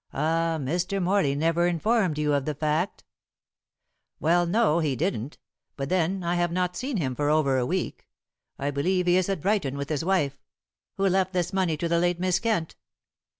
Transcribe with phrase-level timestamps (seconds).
[0.15, 0.57] "Ah!
[0.59, 0.99] Mr.
[0.99, 3.03] Morley never informed you of the fact."
[4.19, 5.37] "Well, no, he didn't;
[5.75, 8.07] but then, I have not seen him for over a week.
[8.57, 10.41] I believe he is at Brighton with his wife.
[10.97, 12.75] Who left this money to the late Miss Kent?"